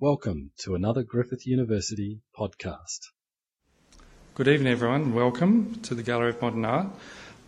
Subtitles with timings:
[0.00, 3.08] Welcome to another Griffith University podcast.
[4.36, 5.12] Good evening, everyone.
[5.12, 6.86] Welcome to the Gallery of Modern Art.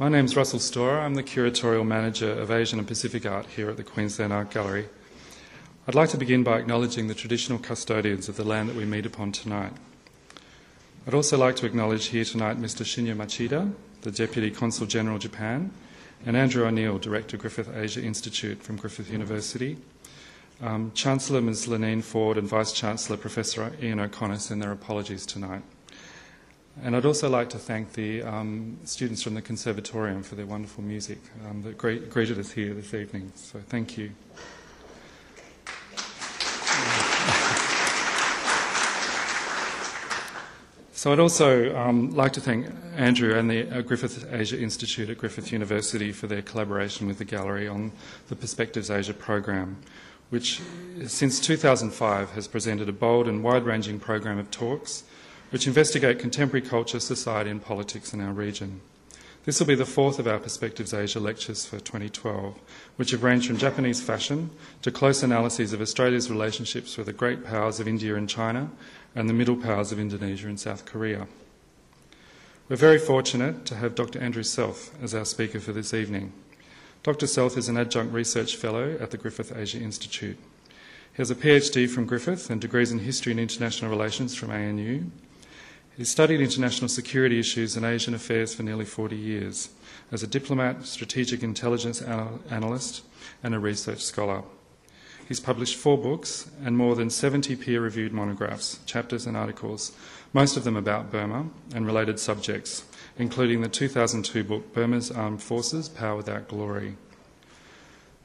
[0.01, 0.99] My name is Russell Storer.
[0.99, 4.89] I'm the Curatorial Manager of Asian and Pacific Art here at the Queensland Art Gallery.
[5.87, 9.07] I'd like to begin by acknowledging the traditional custodians of the land that we meet
[9.07, 9.75] upon tonight.
[11.07, 12.85] I'd also like to acknowledge here tonight Mr.
[12.85, 15.71] Shinya Machida, the Deputy Consul General Japan,
[16.27, 19.77] and Andrew O'Neill, Director Griffith Asia Institute from Griffith University,
[20.61, 21.67] um, Chancellor Ms.
[21.67, 25.63] Leneen Forde and Vice Chancellor Professor Ian O'Connor send their apologies tonight.
[26.83, 30.83] And I'd also like to thank the um, students from the Conservatorium for their wonderful
[30.83, 31.19] music
[31.49, 33.33] um, that greeted us here this evening.
[33.35, 34.13] So thank you.
[41.01, 45.17] So I'd also um, like to thank Andrew and the uh, Griffith Asia Institute at
[45.17, 47.93] Griffith University for their collaboration with the gallery on
[48.29, 49.79] the Perspectives Asia program,
[50.31, 50.61] which
[51.07, 55.05] since 2005 has presented a bold and wide-ranging program of talks
[55.51, 58.81] which investigate contemporary culture, society and politics in our region.
[59.45, 62.57] This will be the fourth of our Perspectives Asia lectures for 2012,
[62.97, 64.51] which have ranged from Japanese fashion
[64.83, 68.71] to close analyses of Australia's relationships with the great powers of India and China
[69.15, 71.27] and the middle powers of Indonesia and South Korea.
[72.69, 74.21] We're very fortunate to have Dr.
[74.21, 76.33] Andrew Selth as our speaker for this evening.
[77.03, 77.25] Dr.
[77.25, 80.37] Selth is an adjunct research fellow at the Griffith Asia Institute.
[80.69, 85.05] He has a PhD from Griffith and degrees in history and international relations from ANU.
[85.97, 89.71] He studied international security issues and Asian affairs for nearly 40 years
[90.13, 93.03] as a diplomat, strategic intelligence analyst,
[93.43, 94.43] and a research scholar.
[95.27, 99.93] He's published four books and more than 70 peer reviewed monographs, chapters, and articles,
[100.35, 102.85] most of them about Burma and related subjects,
[103.21, 106.97] including the 2002 book Burma's Armed Forces Power Without Glory.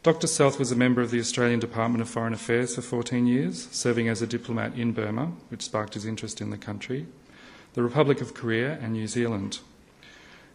[0.03, 0.25] Dr.
[0.25, 4.07] Selth was a member of the Australian Department of Foreign Affairs for 14 years, serving
[4.07, 7.07] as a diplomat in Burma, which sparked his interest in the country,
[7.73, 9.59] the Republic of Korea, and New Zealand.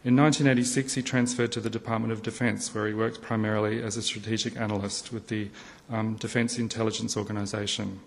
[0.04, 4.02] In 1986, he transferred to the Department of Defence, where he worked primarily as a
[4.02, 5.50] strategic analyst with the
[5.90, 8.00] um, Defence Intelligence Organisation.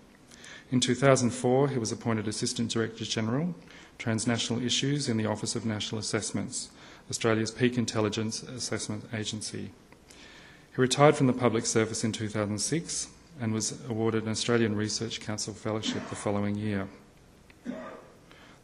[0.72, 3.54] In 2004, he was appointed Assistant Director General,
[3.98, 6.70] Transnational Issues in the Office of National Assessments,
[7.10, 9.70] Australia's peak intelligence assessment agency.
[10.74, 13.08] He retired from the public service in 2006
[13.40, 16.88] and was awarded an Australian Research Council Fellowship the following year.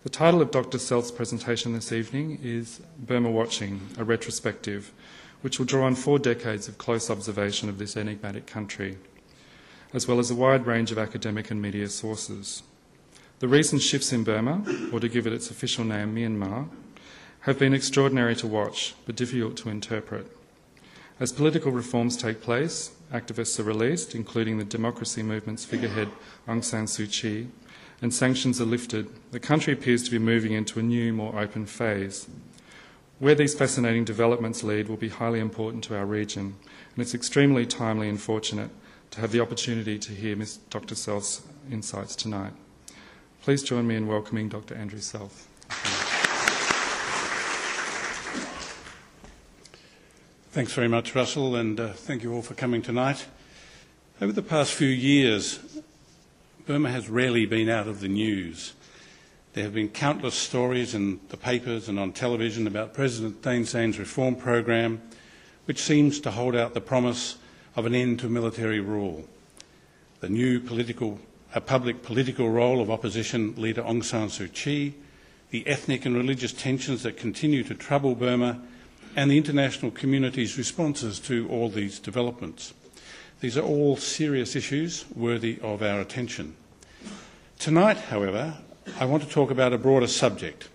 [0.03, 0.79] The title of Dr.
[0.79, 4.93] Selth's presentation this evening is Burma Watching, a retrospective,
[5.43, 8.97] which will draw on four decades of close observation of this enigmatic country,
[9.93, 12.63] as well as a wide range of academic and media sources.
[13.41, 14.63] The recent shifts in Burma,
[14.93, 16.69] or to give it its official name, Myanmar,
[17.41, 20.31] have been extraordinary to watch, but difficult to interpret.
[21.19, 26.11] As political reforms take place, activists are released, including the democracy movement's figurehead
[26.47, 27.49] Aung San Suu Kyi,
[28.03, 31.65] and sanctions are lifted, the country appears to be moving into a new, more open
[31.65, 32.29] phase.
[33.21, 36.57] Where these fascinating developments lead will be highly important to our region,
[36.95, 38.71] and it's extremely timely and fortunate
[39.13, 40.59] to have the opportunity to hear Ms.
[40.69, 40.95] Dr.
[40.95, 41.41] Selth's
[41.71, 42.53] insights tonight.
[43.43, 44.75] Please join me in welcoming Dr.
[44.75, 45.47] Andrew Selth.
[50.53, 53.27] Thanks very much, Russell, and uh, thank you all for coming tonight.
[54.21, 55.59] Over the past few years,
[56.67, 58.75] Burma has rarely been out of the news.
[59.55, 63.99] There have been countless stories in the papers and on television about President Thein Sein's
[63.99, 65.01] reform program,
[65.65, 67.39] which seems to hold out the promise
[67.75, 69.25] of an end to military rule.
[70.21, 71.19] The new political,
[71.55, 74.95] a public political role of opposition leader Aung San Suu Kyi,
[75.51, 78.61] the ethnic and religious tensions that continue to trouble Burma,
[79.17, 82.73] and the international community's responses to all these developments.
[83.41, 86.55] These are all serious issues worthy of our attention.
[87.59, 88.55] Tonight, however,
[88.99, 90.69] I want to talk about a broader subject,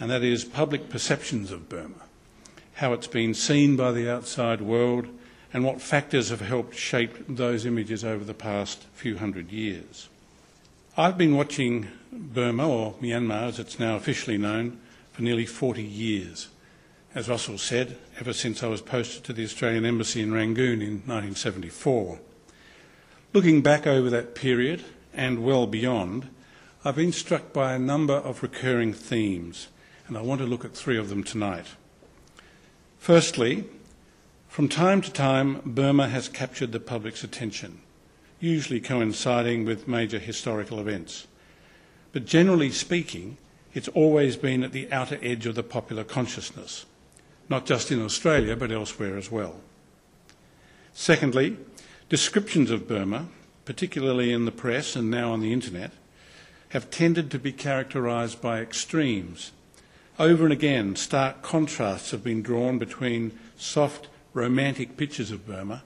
[0.00, 2.02] and that is public perceptions of Burma,
[2.74, 5.06] how it's been seen by the outside world,
[5.52, 10.08] and what factors have helped shape those images over the past few hundred years.
[10.96, 14.80] I've been watching Burma, or Myanmar as it's now officially known,
[15.12, 16.48] for nearly 40 years.
[17.14, 21.02] As Russell said, ever since I was posted to the Australian Embassy in Rangoon in
[21.06, 22.18] 1974.
[23.32, 24.84] Looking back over that period,
[25.14, 26.28] and well beyond,
[26.84, 29.68] I've been struck by a number of recurring themes,
[30.06, 31.66] and I want to look at three of them tonight.
[32.98, 33.64] Firstly,
[34.48, 37.80] from time to time, Burma has captured the public's attention,
[38.40, 41.28] usually coinciding with major historical events.
[42.12, 43.36] But generally speaking,
[43.74, 46.86] it's always been at the outer edge of the popular consciousness,
[47.48, 49.60] not just in Australia, but elsewhere as well.
[50.92, 51.56] Secondly,
[52.08, 53.28] descriptions of Burma
[53.68, 55.90] particularly in the press and now on the internet,
[56.70, 59.52] have tended to be characterised by extremes.
[60.18, 65.82] Over and again, stark contrasts have been drawn between soft, romantic pictures of Burma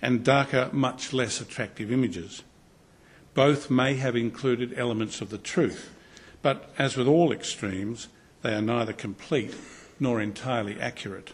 [0.00, 2.42] and darker, much less attractive images.
[3.34, 5.90] Both may have included elements of the truth,
[6.40, 8.08] but as with all extremes,
[8.42, 9.54] they are neither complete
[10.00, 11.32] nor entirely accurate.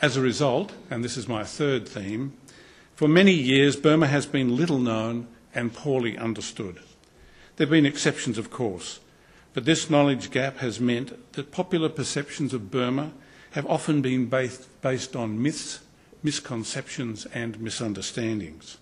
[0.00, 2.32] As a result, and this is my third theme,
[2.94, 6.80] for many years Burma has been little known and poorly understood.
[7.56, 9.00] There have been exceptions, of course,
[9.52, 13.12] but this knowledge gap has meant that popular perceptions of Burma
[13.54, 15.78] have often been based, based on myths,
[16.24, 18.78] misconceptions, and misunderstandings.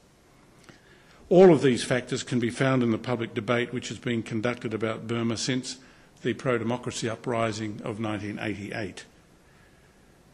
[1.29, 4.73] All of these factors can be found in the public debate which has been conducted
[4.73, 5.77] about Burma since
[6.23, 9.05] the pro democracy uprising of 1988.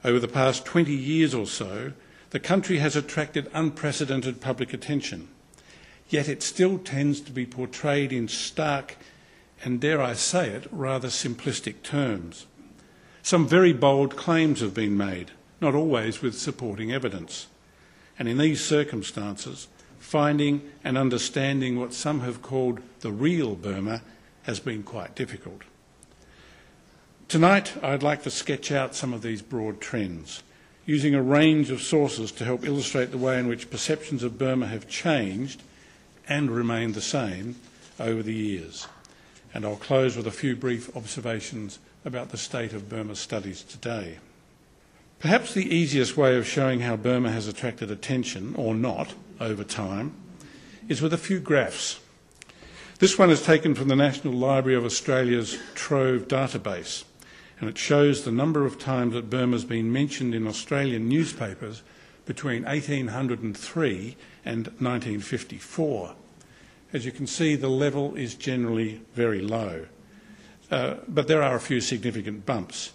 [0.05, 1.93] Over the past 20 years or so,
[2.31, 5.27] the country has attracted unprecedented public attention,
[6.11, 8.99] yet it still tends to be portrayed in stark
[9.65, 12.47] and, dare I say it, rather simplistic terms.
[13.23, 17.47] Some very bold claims have been made, not always with supporting evidence.
[18.19, 19.69] And in these circumstances,
[19.99, 24.03] finding and understanding what some have called the real Burma
[24.43, 25.63] has been quite difficult.
[27.29, 30.43] Tonight, I'd like to sketch out some of these broad trends,
[30.87, 34.67] using a range of sources to help illustrate the way in which perceptions of Burma
[34.69, 35.63] have changed
[36.27, 37.57] and remained the same
[38.01, 38.89] over the years.
[39.53, 44.19] And I'll close with a few brief observations about the state of Burma studies today.
[45.19, 50.15] Perhaps the easiest way of showing how Burma has attracted attention, or not, over time,
[50.89, 52.01] is with a few graphs.
[52.99, 57.05] This one is taken from the National Library of Australia's Trove database
[57.61, 61.83] and it shows the number of times that Burma has been mentioned in Australian newspapers
[62.25, 66.15] between 1803 and 1954.
[66.93, 69.87] As you can see, the level is generally very low.
[70.71, 72.93] Uh, but there are a few significant bumps.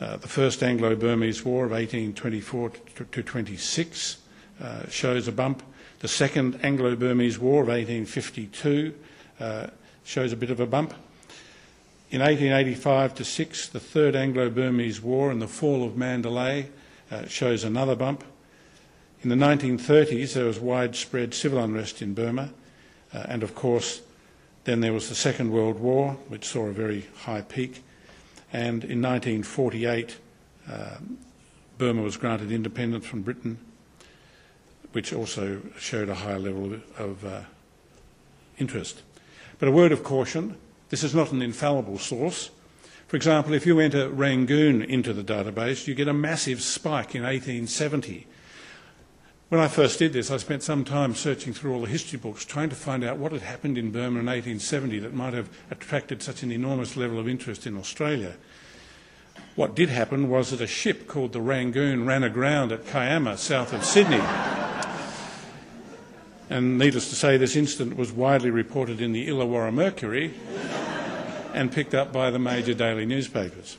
[0.00, 2.70] Uh, the First Anglo-Burmese War of 1824
[3.12, 4.18] to 26
[4.60, 5.62] uh, shows a bump.
[6.00, 8.94] The Second Anglo-Burmese War of 1852
[9.40, 9.68] uh,
[10.04, 10.92] shows a bit of a bump.
[12.10, 16.68] In 1885 to 6, the Third Anglo-Burmese War and the fall of Mandalay
[17.10, 18.24] uh, shows another bump.
[19.22, 22.50] In the 1930s, there was widespread civil unrest in Burma,
[23.12, 24.02] and of course,
[24.66, 27.82] then there was the Second World War, which saw a very high peak.
[28.52, 30.16] And in 1948,
[30.68, 30.96] uh,
[31.78, 33.58] Burma was granted independence from Britain,
[34.92, 37.40] which also showed a high level of uh,
[38.58, 39.02] interest.
[39.58, 40.56] But a word of caution
[40.88, 42.50] this is not an infallible source.
[43.08, 47.22] For example, if you enter Rangoon into the database, you get a massive spike in
[47.22, 48.26] 1870.
[49.48, 52.44] When I first did this, I spent some time searching through all the history books
[52.44, 56.20] trying to find out what had happened in Burma in 1870 that might have attracted
[56.20, 58.34] such an enormous level of interest in Australia.
[59.54, 63.72] What did happen was that a ship called the Rangoon ran aground at Kiama, south
[63.72, 64.20] of Sydney.
[66.50, 70.34] and needless to say, this incident was widely reported in the Illawarra Mercury
[71.54, 73.78] and picked up by the major daily newspapers.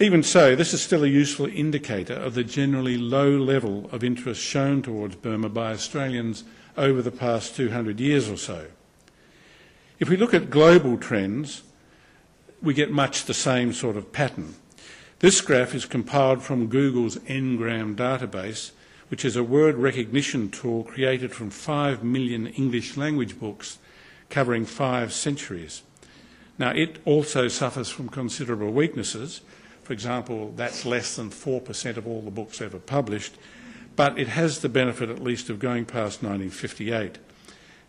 [0.00, 4.40] Even so, this is still a useful indicator of the generally low level of interest
[4.40, 6.42] shown towards Burma by Australians
[6.76, 8.66] over the past 200 years or so.
[10.00, 11.62] If we look at global trends,
[12.60, 14.56] we get much the same sort of pattern.
[15.20, 18.72] This graph is compiled from Google's Ngram database,
[19.08, 23.78] which is a word recognition tool created from 5 million English language books
[24.28, 25.82] covering five centuries.
[26.58, 29.40] Now, it also suffers from considerable weaknesses.
[29.84, 33.34] For example, that's less than 4% of all the books ever published,
[33.96, 37.18] but it has the benefit at least of going past 1958.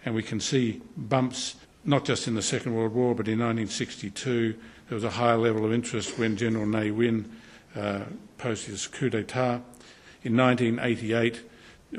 [0.06, 4.56] And we can see bumps not just in the Second World War, but in 1962
[4.90, 7.32] there was a high level of interest when General Ne Win
[7.76, 8.02] uh,
[8.38, 9.62] posted his coup d'etat.
[10.24, 11.42] In 1988,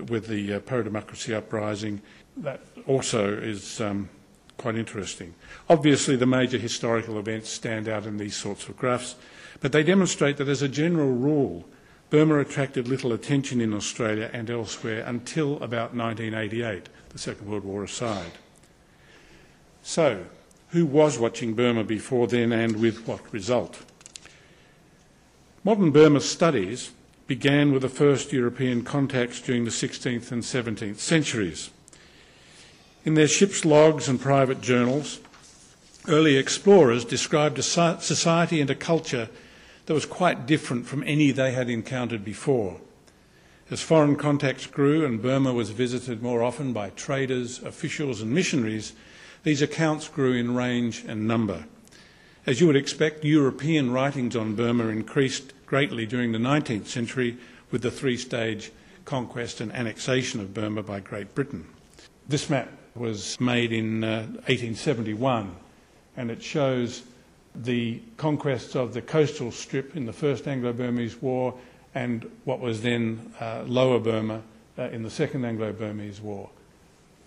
[0.09, 2.03] with the uh, pro-democracy uprising,
[2.37, 4.09] that also is um,
[4.59, 5.35] quite interesting.
[5.69, 9.15] Obviously, the major historical events stand out in these sorts of graphs,
[9.61, 11.65] but they demonstrate that as a general rule,
[12.11, 17.83] Burma attracted little attention in Australia and elsewhere until about 1988, the Second World War
[17.83, 18.33] aside.
[19.83, 20.25] So,
[20.71, 23.83] who was watching Burma before then and with what result?
[25.65, 26.93] Modern Burma studies
[27.27, 31.71] began with the first European contacts during the 16th and 17th centuries.
[33.05, 35.19] In their ship's logs and private journals,
[36.09, 39.29] early explorers described a society and a culture
[39.87, 42.81] that was quite different from any they had encountered before.
[43.71, 48.93] As foreign contacts grew and Burma was visited more often by traders, officials, and missionaries,
[49.43, 51.65] these accounts grew in range and number.
[52.47, 57.37] As you would expect, European writings on Burma increased greatly during the 19th century
[57.73, 58.71] with the three stage
[59.05, 61.67] conquest and annexation of Burma by Great Britain.
[62.29, 65.57] This map was made in uh, 1871
[66.17, 67.03] and it shows
[67.65, 71.55] the conquests of the coastal strip in the First Anglo Burmese War
[71.95, 74.43] and what was then uh, Lower Burma
[74.79, 76.51] uh, in the Second Anglo Burmese War.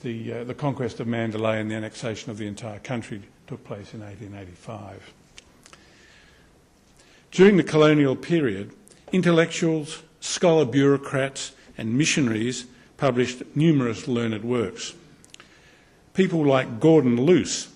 [0.01, 3.93] The, uh, the conquest of Mandalay and the annexation of the entire country took place
[3.93, 5.13] in 1885.
[7.31, 8.71] During the colonial period,
[9.11, 12.65] intellectuals, scholar bureaucrats, and missionaries
[12.97, 14.93] published numerous learned works.
[16.13, 17.69] People like Gordon Luce,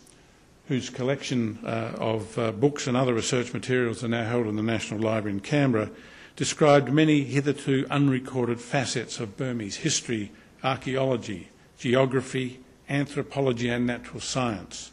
[0.67, 4.63] whose collection uh, of uh, books and other research materials are now held in the
[4.63, 5.89] National Library in Canberra,
[6.35, 10.31] described many hitherto unrecorded facets of Burmese history,
[10.63, 14.91] archaeology, geography, anthropology, and natural science.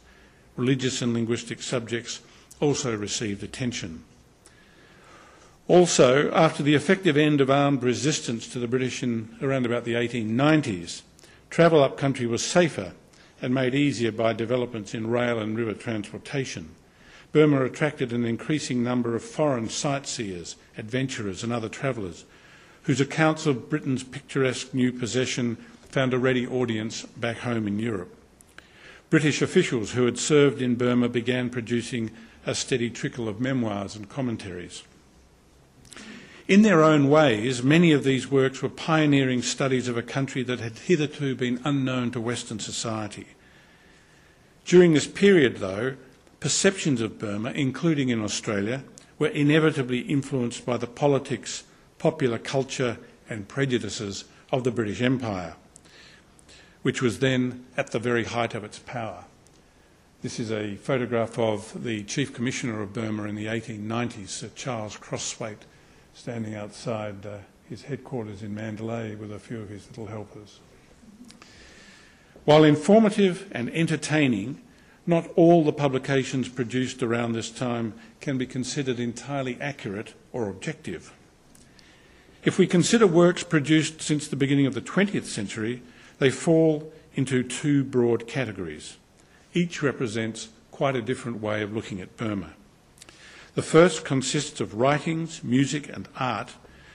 [0.57, 2.21] Religious and linguistic subjects
[2.61, 4.05] also received attention.
[5.69, 9.95] Also, after the effective end of armed resistance to the British in around about the
[9.95, 11.03] 1890s,
[11.49, 12.93] travel up country was safer
[13.43, 16.75] and made easier by developments in rail and river transportation.
[17.33, 22.25] Burma attracted an increasing number of foreign sightseers, adventurers, and other travellers,
[22.83, 25.57] whose accounts of Britain's picturesque new possession
[25.89, 28.15] found a ready audience back home in Europe.
[29.11, 32.11] British officials who had served in Burma began producing
[32.47, 34.83] a steady trickle of memoirs and commentaries.
[36.51, 40.59] In their own ways, many of these works were pioneering studies of a country that
[40.59, 43.29] had hitherto been unknown to Western society.
[44.65, 45.95] During this period, though,
[46.41, 48.83] perceptions of Burma, including in Australia,
[49.17, 51.63] were inevitably influenced by the politics,
[51.99, 55.55] popular culture, and prejudices of the British Empire,
[56.83, 59.25] which was then at the very height of its power.
[60.23, 64.97] This is a photograph of the Chief Commissioner of Burma in the 1890s, Sir Charles
[64.97, 65.67] Crosthwaite,
[66.21, 70.61] standing outside uh, his headquarters in Mandalay with a few of his little helpers.
[72.45, 74.61] While informative and entertaining,
[75.07, 81.15] not all the publications produced around this time can be considered entirely accurate or objective.
[82.45, 85.83] If we consider works produced since the beginning of the 20th century,
[86.19, 88.99] they fall into two broad categories.
[89.55, 92.51] Each represents quite a different way of looking at Burma.
[93.61, 96.55] The first consists of writings, music, and art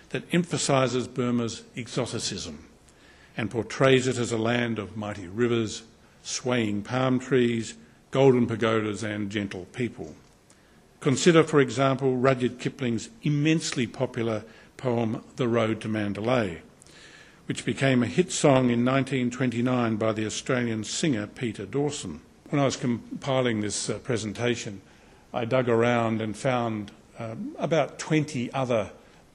[0.09, 2.65] that emphasises Burma's exoticism
[3.37, 5.83] and portrays it as a land of mighty rivers,
[6.23, 7.75] swaying palm trees,
[8.09, 10.15] golden pagodas, and gentle people.
[11.01, 14.43] Consider, for example, Rudyard Kipling's immensely popular
[14.75, 16.63] poem The Road to Mandalay,
[17.45, 22.21] which became a hit song in 1929 by the Australian singer Peter Dawson.
[22.49, 24.81] When I was compiling this uh, presentation,
[25.35, 28.89] I dug around and found um, about 20 other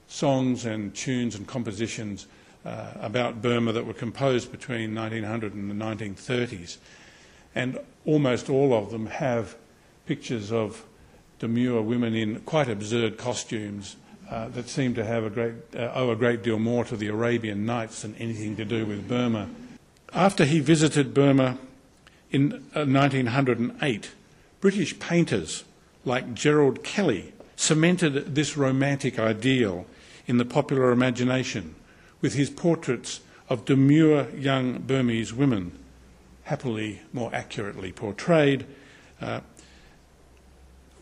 [0.07, 2.25] songs and tunes and compositions
[2.65, 6.77] uh, about Burma that were composed between 1900 and the 1930s.
[7.53, 9.55] And almost all of them have
[10.07, 10.83] pictures of
[11.37, 13.95] demure women in quite absurd costumes
[14.27, 17.09] uh, that seem to have a great, uh, owe a great deal more to the
[17.09, 19.49] Arabian Nights than anything to do with Burma.
[20.13, 21.59] After he visited Burma
[22.31, 24.11] in uh, 1908,
[24.61, 25.63] British painters
[26.05, 29.85] like Gerald Kelly, cemented this romantic ideal
[30.25, 31.75] in the popular imagination
[32.21, 35.77] with his portraits of demure young Burmese women,
[36.43, 38.65] happily more accurately portrayed,
[39.19, 39.41] uh,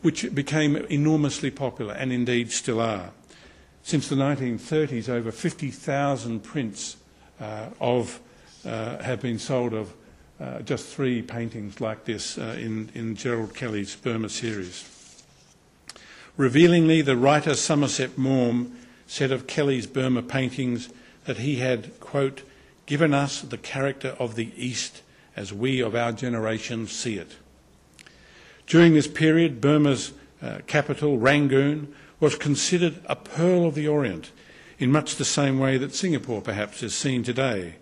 [0.02, 3.12] which became enormously popular and indeed still are.
[3.84, 6.98] Since the 1930s, over 50,000 prints
[7.40, 8.20] uh, of,
[8.66, 9.94] uh, have been sold of
[10.40, 15.24] uh, just three paintings like this uh, in, in Gerald Kelly's Burma series.
[16.38, 18.78] Revealingly, the writer Somerset Maugham
[19.08, 20.90] said of Kelly's Burma paintings
[21.26, 22.44] that he had, quote,
[22.86, 25.02] given us the character of the East
[25.36, 27.36] as we of our generation see it.
[28.66, 34.32] During this period, Burma's uh, capital, Rangoon, was considered a pearl of the Orient
[34.78, 37.76] in much the same way that Singapore perhaps is seen today.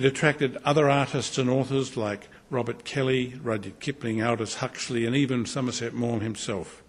[0.00, 5.44] It attracted other artists and authors like Robert Kelly, Rudyard Kipling, Aldous Huxley, and even
[5.44, 6.82] Somerset Maugham himself.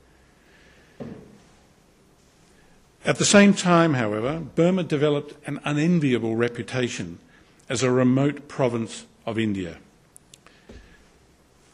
[3.04, 7.20] At the same time, however, Burma developed an unenviable reputation
[7.68, 9.80] as a remote province of India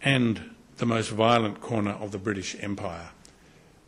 [0.02, 3.10] and the most violent corner of the British Empire.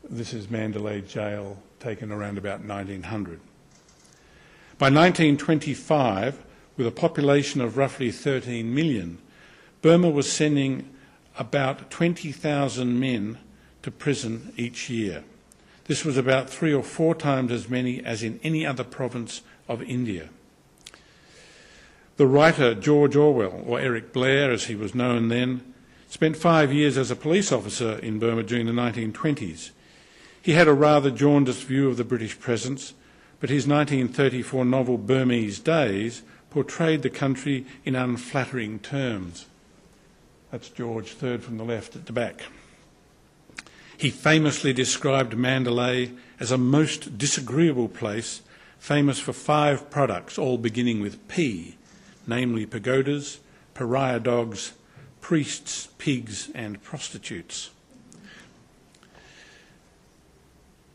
[0.08, 3.40] This is Mandalay Jail, taken around about 1900.
[4.78, 6.46] By 1925,
[6.80, 9.18] with a population of roughly 13 million,
[9.82, 10.90] Burma was sending
[11.38, 13.38] about 20,000 men
[13.84, 15.26] to prison each year.
[15.88, 19.84] This was about three or four times as many as in any other province of
[19.84, 20.30] India.
[22.16, 25.74] The writer George Orwell, or Eric Blair as he was known then,
[26.08, 29.72] spent five years as a police officer in Burma during the 1920s.
[30.42, 32.94] He had a rather jaundiced view of the British presence,
[33.42, 39.46] but his 1934 novel Burmese Days portrayed the country in unflattering terms.
[40.52, 42.44] That's George, third from the left at the back.
[43.98, 48.42] He famously described Mandalay as a most disagreeable place,
[48.80, 51.76] famous for five products, all beginning with P
[52.30, 53.40] namely pagodas,
[53.74, 54.74] pariah dogs,
[55.20, 57.72] priests, pigs, and prostitutes.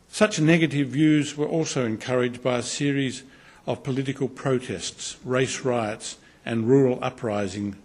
[0.08, 3.25] Such negative views were also encouraged by a series
[3.66, 7.76] of political protests, race riots, and rural uprising,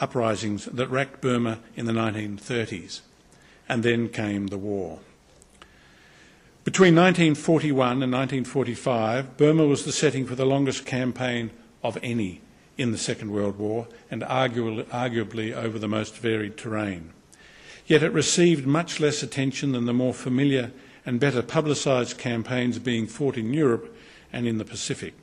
[0.00, 3.00] uprisings that racked Burma in the 1930s.
[3.68, 5.00] And then came the war.
[6.64, 11.50] Between 1941 and 1945, Burma was the setting for the longest campaign
[11.82, 12.40] of any
[12.76, 17.12] in the Second World War and arguably, arguably over the most varied terrain.
[17.86, 20.72] Yet it received much less attention than the more familiar
[21.06, 23.96] and better publicised campaigns being fought in Europe
[24.30, 25.14] and in the Pacific.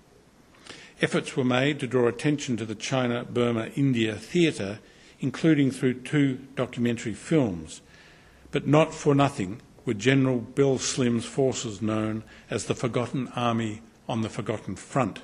[1.02, 4.80] Efforts were made to draw attention to the China Burma India theatre,
[5.20, 7.82] including through two documentary films,
[8.52, 14.22] but not for nothing were General Bill Slim's forces known as the Forgotten Army on
[14.22, 15.20] the Forgotten Front.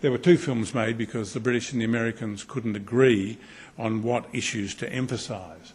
[0.00, 3.38] There were two films made because the British and the Americans couldn't agree
[3.78, 5.72] on what issues to emphasise.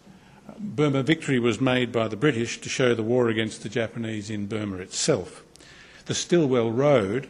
[0.58, 4.48] Burma Victory was made by the British to show the war against the Japanese in
[4.48, 5.44] Burma itself.
[6.06, 7.30] The Stilwell Road,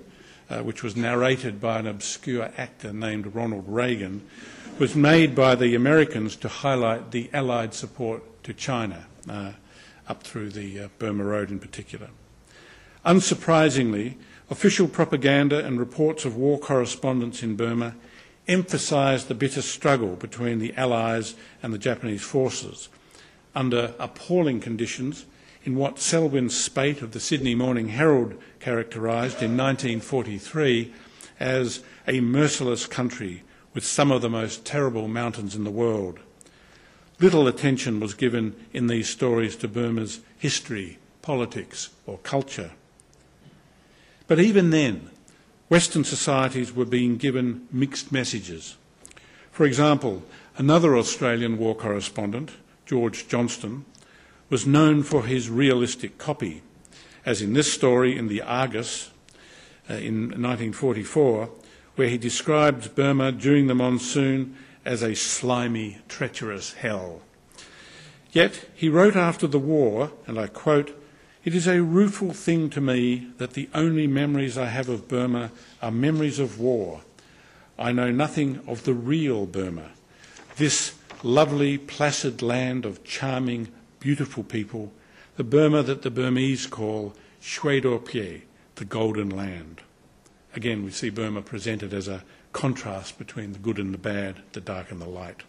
[0.49, 4.21] uh, which was narrated by an obscure actor named Ronald Reagan,
[4.77, 9.51] was made by the Americans to highlight the Allied support to China, uh,
[10.07, 12.09] up through the uh, Burma Road in particular.
[13.05, 14.15] Unsurprisingly,
[14.51, 17.95] Official propaganda and reports of war correspondents in Burma
[18.47, 22.89] emphasised the bitter struggle between the Allies and the Japanese forces
[23.53, 25.25] under appalling conditions
[25.63, 30.93] in what Selwyn Spate of the Sydney Morning Herald characterised in 1943
[31.39, 33.43] as a merciless country
[33.73, 36.19] with some of the most terrible mountains in the world.
[37.19, 42.71] Little attention was given in these stories to Burma's history, politics, or culture.
[44.27, 45.09] But even then,
[45.67, 48.77] Western societies were being given mixed messages.
[49.51, 50.23] For example,
[50.57, 52.51] another Australian war correspondent,
[52.85, 53.85] George Johnston,
[54.49, 56.61] was known for his realistic copy,
[57.25, 59.11] as in this story in the Argus
[59.89, 61.49] uh, in 1944,
[61.95, 67.21] where he described Burma during the monsoon as a slimy, treacherous hell.
[68.31, 70.95] Yet he wrote after the war, and I quote,
[71.45, 75.51] it is a rueful thing to me that the only memories I have of Burma
[75.81, 77.01] are memories of war.
[77.77, 79.91] I know nothing of the real Burma,
[80.57, 84.91] this lovely, placid land of charming, beautiful people,
[85.37, 88.43] the Burma that the Burmese call Shwe Do Pye,
[88.75, 89.81] the Golden Land.
[90.55, 94.61] Again, we see Burma presented as a contrast between the good and the bad, the
[94.61, 95.43] dark and the light.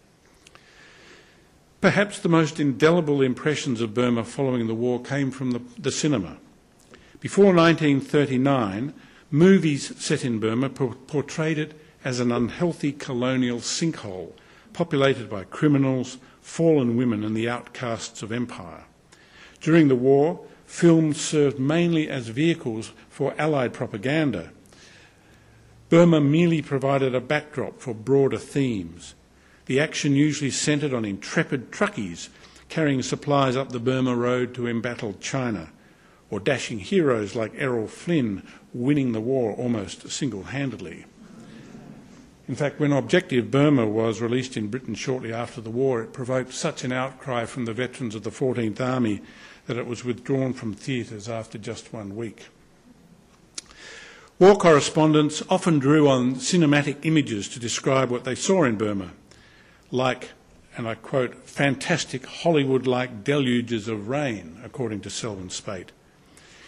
[1.81, 6.37] Perhaps the most indelible impressions of Burma following the war came from the, the cinema.
[7.19, 8.93] Before 1939,
[9.31, 14.33] movies set in Burma portrayed it as an unhealthy colonial sinkhole
[14.73, 18.85] populated by criminals, fallen women, and the outcasts of empire.
[19.59, 24.51] During the war, films served mainly as vehicles for Allied propaganda.
[25.89, 29.13] Burma merely provided a backdrop for broader themes.
[29.65, 32.29] The action usually centred on intrepid truckies
[32.69, 35.69] carrying supplies up the Burma Road to embattled China,
[36.29, 41.05] or dashing heroes like Errol Flynn winning the war almost single handedly.
[42.51, 46.51] In fact, when Objective Burma was released in Britain shortly after the war, it provoked
[46.51, 49.21] such an outcry from the veterans of the 14th Army
[49.67, 52.47] that it was withdrawn from theatres after just one week.
[54.37, 59.11] War correspondents often drew on cinematic images to describe what they saw in Burma
[59.89, 60.31] like,
[60.75, 65.93] and I quote, fantastic Hollywood like deluges of rain, according to Selwyn Spate.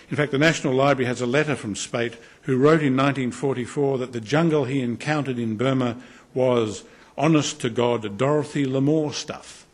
[0.10, 4.13] In fact, the National Library has a letter from Spate who wrote in 1944 that
[4.13, 5.97] the jungle he encountered in Burma
[6.34, 6.84] was
[7.17, 9.65] honest to God Dorothy Lamour stuff.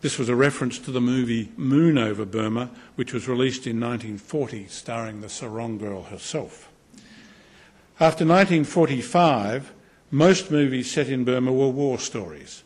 [0.00, 4.66] This was a reference to the movie Moon over Burma, which was released in 1940,
[4.68, 6.68] starring the Sarong girl herself.
[8.00, 9.72] After 1945,
[10.10, 12.62] most movies set in Burma were war stories.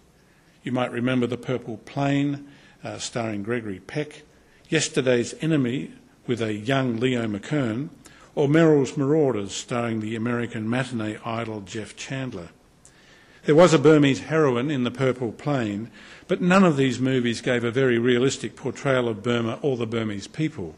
[0.62, 2.46] You might remember The Purple Plain,
[2.84, 4.22] uh, starring Gregory Peck,
[4.68, 5.92] Yesterday's Enemy
[6.26, 7.88] with a young Leo McKern,
[8.34, 12.48] or Merrill's Marauders, starring the American matinee idol Jeff Chandler.
[13.44, 15.90] There was a Burmese heroine in The Purple Plain,
[16.28, 20.28] but none of these movies gave a very realistic portrayal of Burma or the Burmese
[20.28, 20.76] people.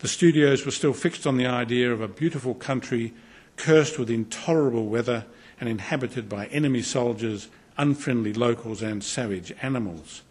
[0.00, 3.14] The studios were still fixed on the idea of a beautiful country
[3.56, 5.24] cursed with intolerable weather
[5.60, 10.22] and inhabited by enemy soldiers, unfriendly locals, and savage animals.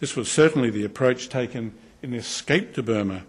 [0.00, 3.22] This was certainly the approach taken in Escape to Burma,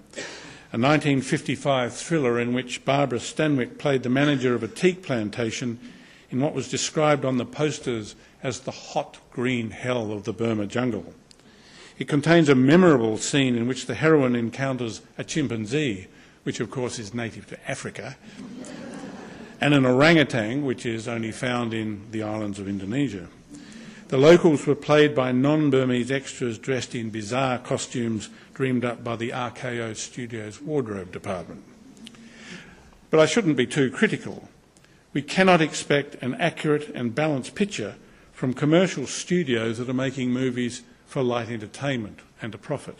[0.75, 5.79] a 1955 thriller in which Barbara Stanwyck played the manager of a teak plantation
[6.29, 10.67] in what was described on the posters as the hot green hell of the Burma
[10.67, 11.13] jungle.
[11.97, 16.07] It contains a memorable scene in which the heroine encounters a chimpanzee,
[16.43, 18.17] which of course is native to Africa,
[19.61, 23.29] and an orangutan, which is only found in the islands of Indonesia.
[24.15, 29.17] The locals were played by non Burmese extras dressed in bizarre costumes dreamed up by
[29.17, 31.65] the RKO Studios wardrobe department.
[33.09, 34.47] But I shouldn't be too critical.
[35.11, 37.95] We cannot expect an accurate and balanced picture
[38.31, 42.99] from commercial studios that are making movies for light entertainment and a profit.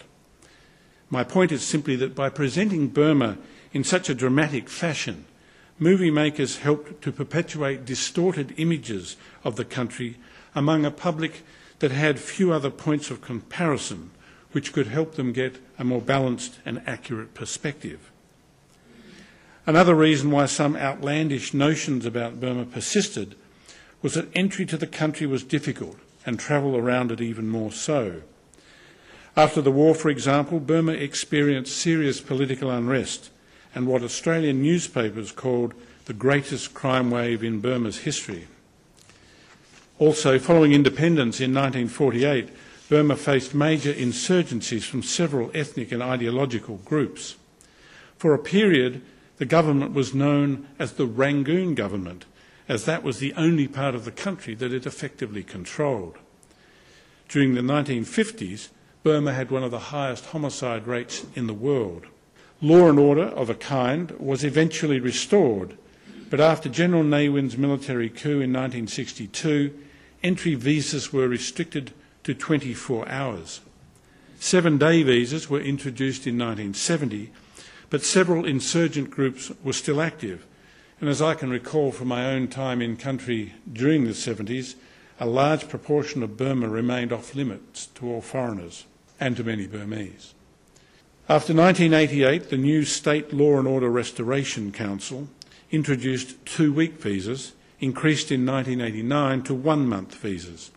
[1.10, 3.38] My point is simply that by presenting Burma
[3.72, 5.24] in such a dramatic fashion,
[5.80, 10.18] movie makers helped to perpetuate distorted images of the country
[10.56, 11.44] among a public
[11.80, 14.12] that had few other points of comparison
[14.54, 18.10] which could help them get a more balanced and accurate perspective.
[19.68, 23.36] Another reason why some outlandish notions about Burma persisted
[24.02, 28.22] was that entry to the country was difficult and travel around it even more so.
[29.36, 33.32] After the war, for example, Burma experienced serious political unrest
[33.74, 35.74] and what Australian newspapers called
[36.06, 38.48] the greatest crime wave in Burma's history.
[39.98, 42.50] Also, following independence in 1948,
[42.90, 47.36] Burma faced major insurgencies from several ethnic and ideological groups.
[48.18, 49.02] For a period,
[49.38, 52.26] the government was known as the Rangoon government,
[52.68, 56.18] as that was the only part of the country that it effectively controlled.
[57.30, 58.70] During the 1950s,
[59.04, 62.06] Burma had one of the highest homicide rates in the world.
[62.62, 65.78] Law and order of a kind was eventually restored,
[66.30, 69.74] but after General Ne Win's military coup in 1962,
[70.24, 73.62] entry visas were restricted to 24 hours.
[74.40, 77.32] Seven day visas were introduced in 1970,
[77.90, 80.46] but several insurgent groups were still active.
[81.00, 84.76] And as I can recall from my own time in country during the 70s,
[85.20, 88.86] a large proportion of Burma remained off limits to all foreigners
[89.20, 90.34] and to many Burmese.
[91.28, 95.28] After 1988, the new State Law and Order Restoration Council
[95.72, 100.72] introduced two week visas, increased in 1989 to one month visas.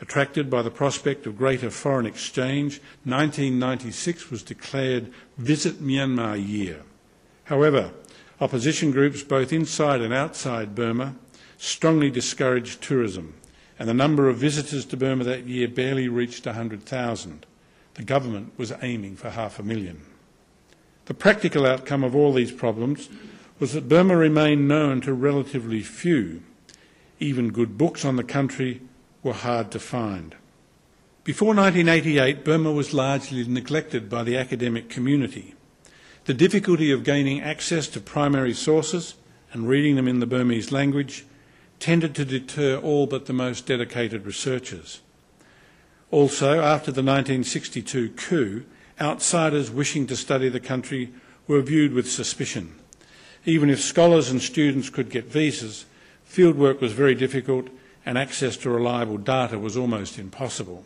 [0.00, 6.82] Attracted by the prospect of greater foreign exchange, 1996 was declared Visit Myanmar Year.
[7.44, 7.92] However,
[8.40, 11.14] opposition groups both inside and outside Burma
[11.56, 13.34] strongly discouraged tourism,
[13.78, 17.46] and the number of visitors to Burma that year barely reached 100,000.
[17.94, 20.02] The government was aiming for half a million.
[21.04, 23.08] The practical outcome of all these problems
[23.62, 26.42] was that Burma remained known to relatively few.
[27.20, 28.80] Even good books on the country
[29.22, 30.34] were hard to find.
[31.22, 35.54] Before 1988, Burma was largely neglected by the academic community.
[36.24, 39.14] The difficulty of gaining access to primary sources
[39.52, 41.24] and reading them in the Burmese language
[41.78, 45.02] tended to deter all but the most dedicated researchers.
[46.10, 48.64] Also, after the 1962 coup,
[49.00, 51.12] outsiders wishing to study the country
[51.46, 52.74] were viewed with suspicion.
[53.44, 55.84] Even if scholars and students could get visas,
[56.28, 57.68] fieldwork was very difficult
[58.06, 60.84] and access to reliable data was almost impossible.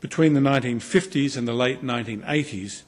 [0.00, 2.82] Between the 1950s and the late 1980s,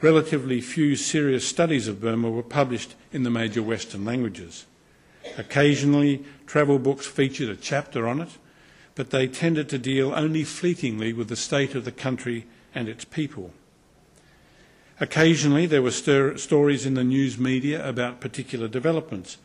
[0.00, 4.66] relatively few serious studies of Burma were published in the major Western languages.
[5.38, 8.30] Occasionally, travel books featured a chapter on it,
[8.94, 13.04] but they tended to deal only fleetingly with the state of the country and its
[13.04, 13.52] people.
[14.98, 19.36] Occasionally, there were stories in the news media about particular developments,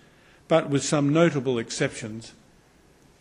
[0.48, 2.34] but with some notable exceptions,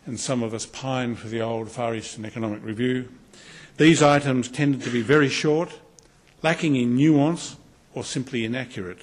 [0.05, 3.09] and some of us pine for the old Far Eastern Economic Review,
[3.77, 5.79] these items tended to be very short,
[6.41, 7.57] lacking in nuance,
[7.93, 8.99] or simply inaccurate.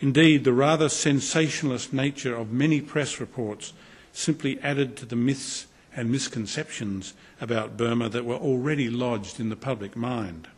[0.00, 3.72] Indeed, the rather sensationalist nature of many press reports
[4.12, 9.56] simply added to the myths and misconceptions about Burma that were already lodged in the
[9.56, 10.48] public mind.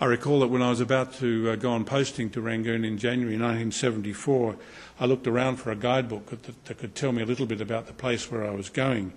[0.00, 2.98] I recall that when I was about to uh, go on posting to Rangoon in
[2.98, 4.56] January 1974,
[4.98, 7.86] I looked around for a guidebook that, that could tell me a little bit about
[7.86, 9.12] the place where I was going.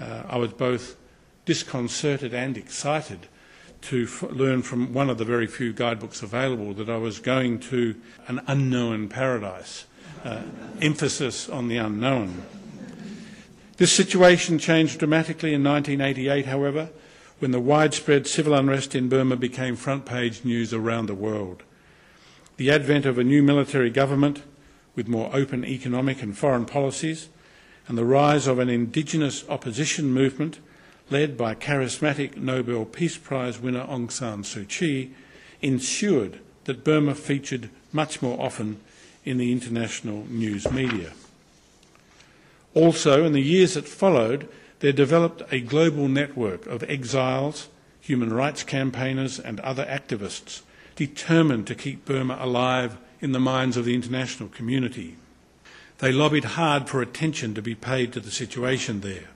[0.00, 0.96] Uh, I was both
[1.44, 3.26] disconcerted and excited
[3.82, 7.96] to learn from one of the very few guidebooks available that I was going to
[8.28, 9.86] an unknown paradise.
[10.24, 10.42] Uh,
[10.80, 12.42] emphasis on the unknown.
[13.76, 16.90] This situation changed dramatically in 1988, however,
[17.42, 21.64] when the widespread civil unrest in Burma became front page news around the world.
[22.56, 24.44] The advent of a new military government
[24.94, 27.30] with more open economic and foreign policies,
[27.88, 30.60] and the rise of an indigenous opposition movement
[31.10, 35.12] led by charismatic Nobel Peace Prize winner Aung San Suu Kyi,
[35.60, 38.78] ensured that Burma featured much more often
[39.24, 41.12] in the international news media.
[42.74, 44.48] Also, in the years that followed,
[44.82, 47.68] there developed a global network of exiles,
[48.00, 50.62] human rights campaigners, and other activists
[50.96, 55.16] determined to keep Burma alive in the minds of the international community.
[55.98, 59.28] They lobbied hard for attention to be paid to the situation there.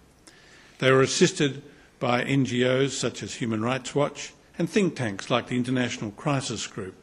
[0.81, 1.63] They were assisted
[2.01, 6.97] by NGOs such as Human Rights Watch and think tanks like the International Crisis Group,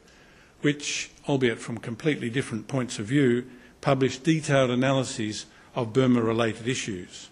[0.60, 3.46] which, albeit from completely different points of view,
[3.80, 7.30] published detailed analyses of Burma related issues.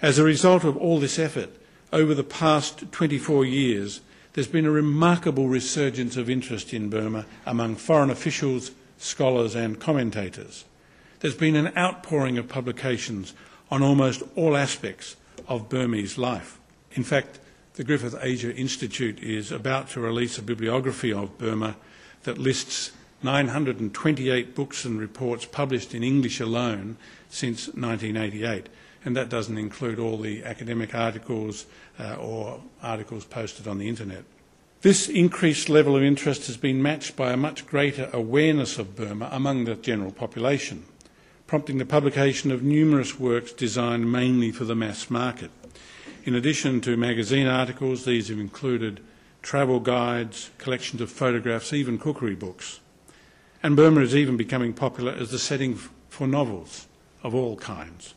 [0.00, 1.50] As a result of all this effort,
[1.92, 4.00] over the past 24 years,
[4.32, 10.64] there's been a remarkable resurgence of interest in Burma among foreign officials, scholars, and commentators.
[11.18, 13.34] There's been an outpouring of publications
[13.72, 15.16] on almost all aspects
[15.48, 16.60] of Burmese life.
[16.92, 17.40] In fact,
[17.74, 21.74] the Griffith Asia Institute is about to release a bibliography of Burma
[22.22, 22.92] that lists
[23.24, 26.96] 928 books and reports published in English alone
[27.28, 28.68] since 1988
[29.04, 31.66] and that doesn't include all the academic articles
[31.98, 34.24] uh, or articles posted on the internet.
[34.80, 39.28] This increased level of interest has been matched by a much greater awareness of Burma
[39.32, 40.84] among the general population,
[41.48, 45.50] prompting the publication of numerous works designed mainly for the mass market.
[46.24, 49.00] In addition to magazine articles, these have included
[49.42, 52.80] travel guides, collections of photographs, even cookery books.
[53.62, 55.74] And Burma is even becoming popular as the setting
[56.08, 56.86] for novels
[57.22, 58.14] of all kinds.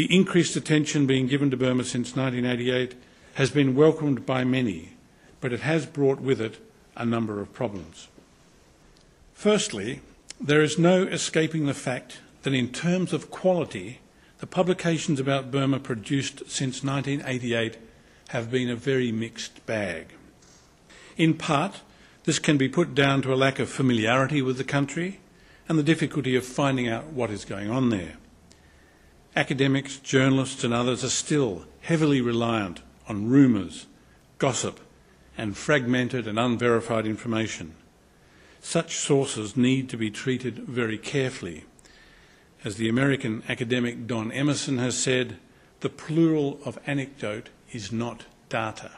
[0.00, 2.94] The increased attention being given to Burma since 1988
[3.34, 4.94] has been welcomed by many,
[5.42, 6.56] but it has brought with it
[6.96, 8.08] a number of problems.
[9.34, 10.00] Firstly,
[10.40, 14.00] there is no escaping the fact that in terms of quality,
[14.38, 17.76] the publications about Burma produced since 1988
[18.28, 20.14] have been a very mixed bag.
[21.18, 21.82] In part,
[22.24, 25.20] this can be put down to a lack of familiarity with the country
[25.68, 28.14] and the difficulty of finding out what is going on there.
[29.36, 33.86] Academics, journalists, and others are still heavily reliant on rumours,
[34.38, 34.80] gossip,
[35.38, 37.74] and fragmented and unverified information.
[38.60, 41.64] Such sources need to be treated very carefully.
[42.64, 45.36] As the American academic Don Emmerson has said,
[45.80, 48.90] the plural of anecdote is not data.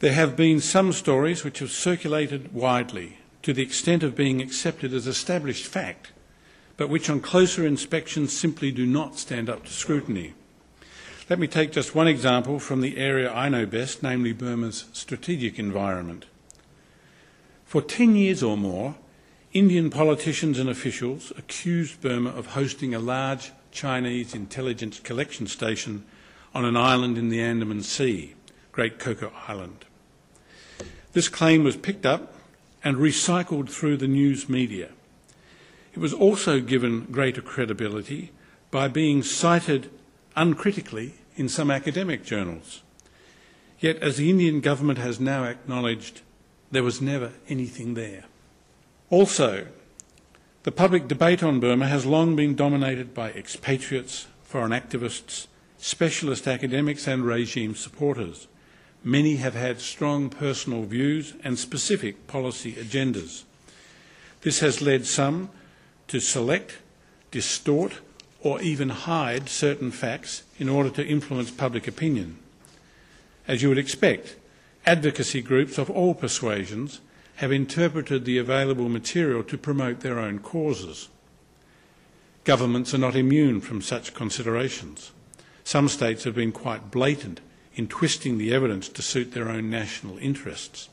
[0.00, 4.92] There have been some stories which have circulated widely to the extent of being accepted
[4.92, 6.12] as established fact
[6.76, 10.34] but which on closer inspection simply do not stand up to scrutiny.
[11.28, 15.58] Let me take just one example from the area I know best, namely Burma's strategic
[15.58, 16.26] environment.
[17.64, 18.94] For 10 years or more,
[19.52, 26.04] Indian politicians and officials accused Burma of hosting a large Chinese intelligence collection station
[26.54, 28.34] on an island in the Andaman Sea,
[28.70, 29.84] Great Coco Island.
[31.12, 32.34] This claim was picked up
[32.84, 34.90] and recycled through the news media.
[35.96, 38.30] It was also given greater credibility
[38.70, 39.90] by being cited
[40.36, 42.82] uncritically in some academic journals.
[43.80, 46.20] Yet, as the Indian government has now acknowledged,
[46.70, 48.24] there was never anything there.
[49.08, 49.68] Also,
[50.64, 55.46] the public debate on Burma has long been dominated by expatriates, foreign activists,
[55.78, 58.48] specialist academics, and regime supporters.
[59.02, 63.44] Many have had strong personal views and specific policy agendas.
[64.42, 65.48] This has led some
[66.08, 66.78] to select,
[67.30, 68.00] distort,
[68.40, 72.38] or even hide certain facts in order to influence public opinion.
[73.48, 74.36] As you would expect,
[74.84, 77.00] advocacy groups of all persuasions
[77.36, 81.08] have interpreted the available material to promote their own causes.
[82.44, 85.10] Governments are not immune from such considerations.
[85.64, 87.40] Some states have been quite blatant
[87.74, 90.88] in twisting the evidence to suit their own national interests.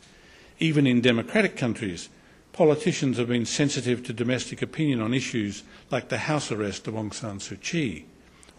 [0.60, 2.10] Even in democratic countries,
[2.54, 7.14] politicians have been sensitive to domestic opinion on issues like the house arrest of Aung
[7.14, 8.06] San Suu Kyi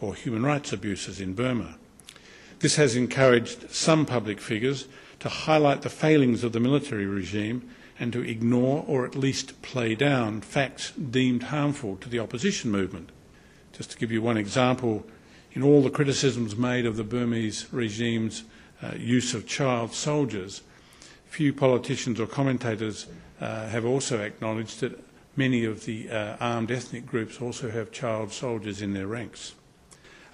[0.00, 1.76] or human rights abuses in Burma.
[2.58, 4.88] This has encouraged some public figures
[5.20, 9.94] to highlight the failings of the military regime and to ignore or at least play
[9.94, 13.10] down facts deemed harmful to the opposition movement.
[13.72, 15.06] Just to give you one example,
[15.52, 18.42] in all the criticisms made of the Burmese regime's
[18.82, 20.62] uh, use of child soldiers,
[21.26, 23.06] few politicians or commentators
[23.40, 25.02] uh, have also acknowledged that
[25.36, 29.54] many of the uh, armed ethnic groups also have child soldiers in their ranks.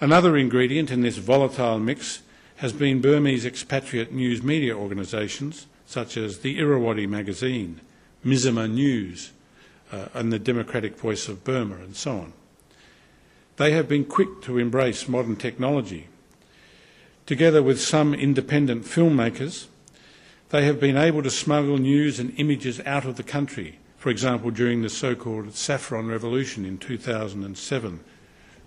[0.01, 2.23] Another ingredient in this volatile mix
[2.57, 7.81] has been Burmese expatriate news media organisations such as the Irrawaddy magazine,
[8.25, 9.33] Mizzima News,
[9.91, 12.33] uh, and the Democratic Voice of Burma, and so on.
[13.57, 16.07] They have been quick to embrace modern technology.
[17.27, 19.67] Together with some independent filmmakers,
[20.51, 24.51] they have been able to smuggle news and images out of the country, for example,
[24.51, 28.01] during the so called Saffron Revolution in 2007,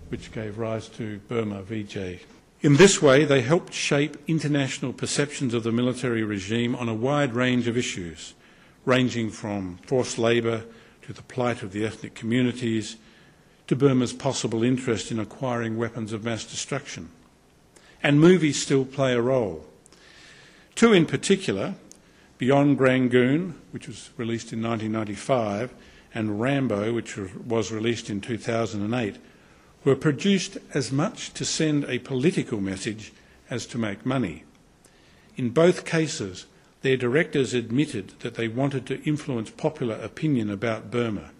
[0.08, 2.20] which gave rise to Burma VJ.
[2.62, 7.34] In this way, they helped shape international perceptions of the military regime on a wide
[7.34, 8.32] range of issues,
[8.86, 10.64] ranging from forced labour
[11.02, 12.96] to the plight of the ethnic communities
[13.66, 17.10] to Burma's possible interest in acquiring weapons of mass destruction.
[18.02, 19.66] And movies still play a role.
[20.74, 21.74] Two in particular,
[22.38, 25.72] Beyond Rangoon, which was released in 1995,
[26.14, 29.16] and Rambo, which was released in 2008,
[29.84, 33.12] were produced as much to send a political message
[33.50, 34.44] as to make money.
[35.36, 36.46] In both cases,
[36.82, 41.30] their directors admitted that they wanted to influence popular opinion about Burma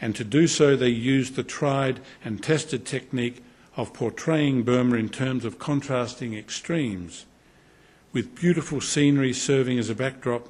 [0.00, 3.42] and to do so they used the tried and tested technique
[3.76, 7.26] of portraying Burma in terms of contrasting extremes.
[8.12, 10.48] With beautiful scenery serving as a backdrop,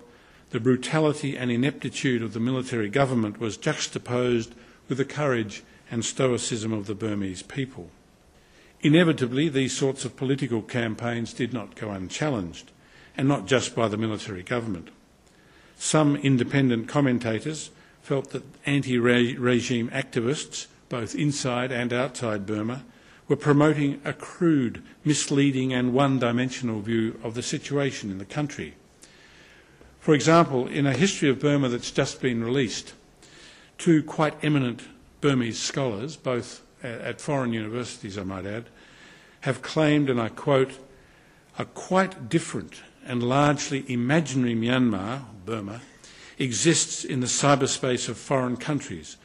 [0.50, 4.54] the brutality and ineptitude of the military government was juxtaposed
[4.88, 7.90] with the courage and stoicism of the Burmese people.
[8.80, 12.70] Inevitably, these sorts of political campaigns did not go unchallenged,
[13.16, 14.90] and not just by the military government.
[15.76, 17.70] Some independent commentators
[18.02, 22.84] felt that anti-regime activists, both inside and outside Burma,
[23.28, 28.74] were promoting a crude, misleading and one-dimensional view of the situation in the country.
[30.00, 32.94] For example, in a history of Burma that's just been released,
[33.76, 34.82] two quite eminent
[35.20, 38.66] Burmese scholars, both at foreign universities, I might add,
[39.40, 40.72] have claimed, and I quote,
[41.58, 45.80] a quite different and largely imaginary Myanmar, Burma,
[46.38, 49.16] exists in the cyberspace of foreign countries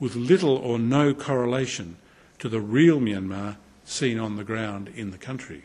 [0.00, 1.96] with little or no correlation
[2.42, 5.62] to the real Myanmar seen on the ground in the country.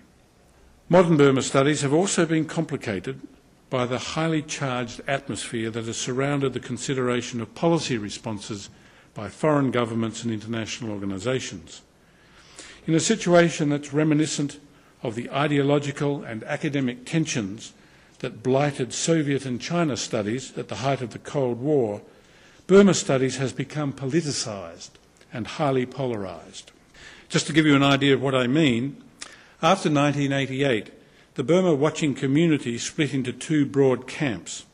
[0.89, 3.19] Modern Burma studies have also been complicated
[3.71, 8.69] by the highly charged atmosphere that has surrounded the consideration of policy responses
[9.15, 11.81] by foreign governments and international organisations.
[12.85, 14.59] In a situation that's reminiscent
[15.01, 17.73] of the ideological and academic tensions
[18.19, 22.03] that blighted Soviet and China studies at the height of the Cold War,
[22.67, 24.91] Burma studies has become politicised
[25.33, 26.71] and highly polarised.
[27.29, 29.03] Just to give you an idea of what I mean,
[29.61, 30.91] after 1988,
[31.35, 34.65] the Burma watching community split into two broad camps.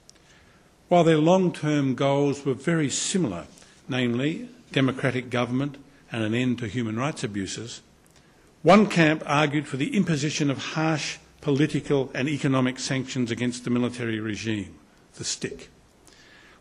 [0.87, 3.47] While their long term goals were very similar,
[3.89, 5.77] namely democratic government
[6.11, 7.81] and an end to human rights abuses,
[8.61, 14.19] one camp argued for the imposition of harsh political and economic sanctions against the military
[14.19, 14.75] regime,
[15.15, 15.69] the stick,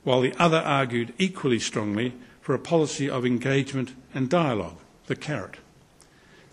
[0.02, 4.76] while the other argued equally strongly for a policy of engagement and dialogue,
[5.06, 5.56] the carrot.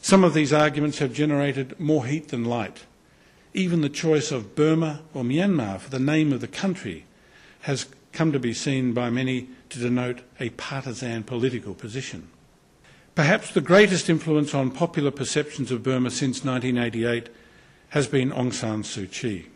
[0.02, 2.86] Some of these arguments have generated more heat than light.
[3.54, 7.06] Even the choice of Burma or Myanmar for the name of the country
[7.62, 12.30] has come to be seen by many to denote a partisan political position.
[13.16, 17.30] Perhaps the greatest influence on popular perceptions of Burma since 1988
[17.90, 19.48] has been Aung San Suu Kyi.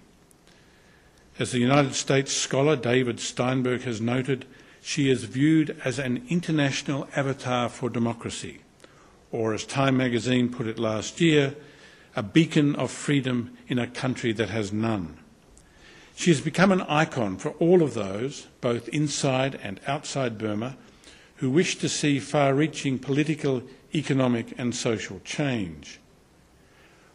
[1.39, 4.45] As the United States scholar David Steinberg has noted,
[4.83, 8.59] she is viewed as an international avatar for democracy,
[9.31, 11.55] or as Time magazine put it last year,
[12.17, 15.17] a beacon of freedom in a country that has none.
[16.15, 20.75] She has become an icon for all of those, both inside and outside Burma,
[21.37, 23.63] who wish to see far reaching political,
[23.95, 26.01] economic, and social change.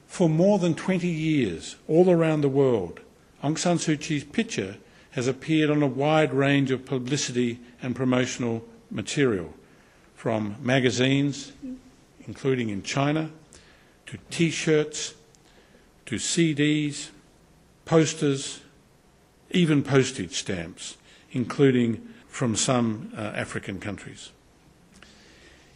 [0.07, 3.01] For more than 20 years, all around the world,
[3.45, 4.79] Aung San Suu Kyi's picture
[5.19, 9.53] has appeared on a wide range of publicity and promotional material,
[10.15, 11.51] from magazines,
[12.29, 13.29] including in China,
[14.07, 15.15] to t shirts,
[16.07, 17.09] to CDs,
[17.85, 18.61] posters,
[19.51, 20.97] even postage stamps,
[21.33, 24.31] including from some uh, African countries.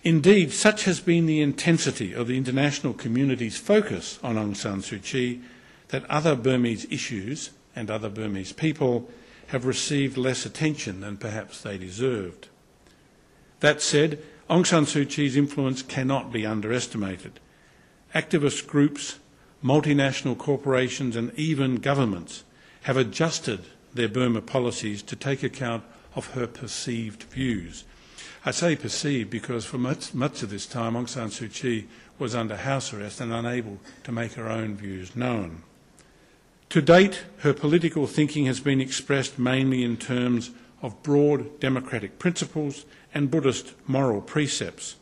[0.05, 5.03] Indeed, such has been the intensity of the international community's focus on Aung San Suu
[5.03, 5.43] Kyi
[5.89, 9.11] that other Burmese issues and other Burmese people
[9.49, 12.49] have received less attention than perhaps they deserved.
[13.61, 17.41] That said, Aung San Suu Kyi's influence cannot be underestimated.
[18.15, 19.19] Activist groups,
[19.65, 22.45] multinational corporations, and even governments
[22.83, 23.61] have adjusted
[23.95, 25.85] their Burma policies to take account
[26.15, 27.85] of her perceived views.
[28.45, 31.87] I say perceived because for much, much of this time Aung San Suu Kyi
[32.19, 35.63] was under house arrest and unable to make her own views known.
[36.73, 42.87] To date, her political thinking has been expressed mainly in terms of broad democratic principles
[43.13, 44.97] and Buddhist moral precepts.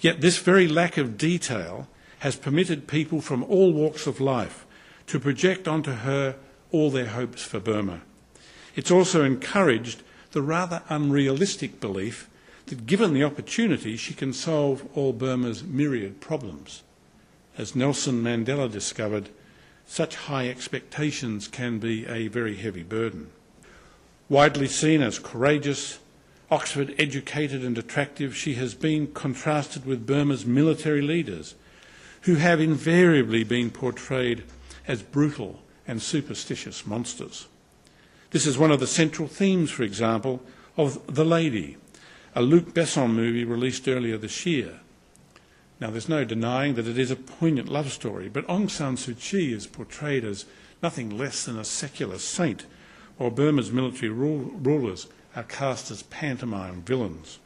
[0.00, 1.86] Yet this very lack of detail
[2.20, 4.64] has permitted people from all walks of life
[5.08, 6.36] to project onto her
[6.72, 8.00] all their hopes for Burma.
[8.74, 12.26] It's also encouraged the rather unrealistic belief
[12.68, 16.82] that given the opportunity, she can solve all Burma's myriad problems.
[17.58, 19.28] As Nelson Mandela discovered,
[19.86, 23.30] such high expectations can be a very heavy burden.
[24.28, 26.00] Widely seen as courageous,
[26.50, 31.54] Oxford educated and attractive, she has been contrasted with Burma's military leaders,
[32.22, 34.42] who have invariably been portrayed
[34.88, 37.46] as brutal and superstitious monsters.
[38.30, 40.42] This is one of the central themes, for example,
[40.76, 41.76] of The Lady,
[42.34, 44.80] a Luc Besson movie released earlier this year.
[45.78, 49.18] Now, there's no denying that it is a poignant love story, but Aung San Suu
[49.18, 50.46] Kyi is portrayed as
[50.82, 52.64] nothing less than a secular saint,
[53.18, 57.38] while Burma's military rulers are cast as pantomime villains.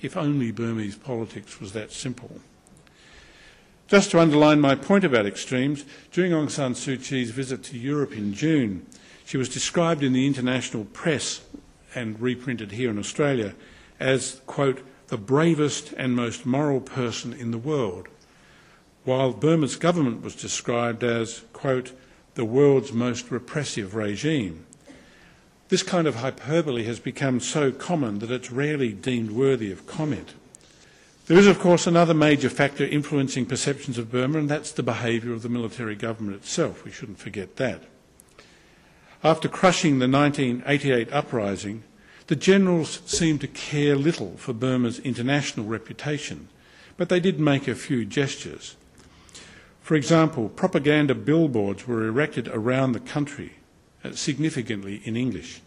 [0.00, 2.40] If only Burmese politics was that simple.
[3.86, 8.12] Just to underline my point about extremes, during Aung San Suu Kyi's visit to Europe
[8.12, 8.86] in June,
[9.26, 11.42] she was described in the international press
[11.94, 13.54] and reprinted here in Australia
[14.00, 14.80] as, quote,
[15.12, 18.08] the bravest and most moral person in the world,
[19.04, 21.92] while Burma's government was described as, quote,
[22.32, 24.64] the world's most repressive regime.
[25.68, 30.32] This kind of hyperbole has become so common that it's rarely deemed worthy of comment.
[31.26, 35.34] There is, of course, another major factor influencing perceptions of Burma, and that's the behaviour
[35.34, 36.86] of the military government itself.
[36.86, 37.82] We shouldn't forget that.
[39.22, 41.84] After crushing the 1988 uprising,
[42.26, 46.48] the generals seemed to care little for Burma's international reputation,
[46.96, 48.76] but they did make a few gestures.
[49.80, 53.54] For example, propaganda billboards were erected around the country,
[54.04, 55.60] uh, significantly in English.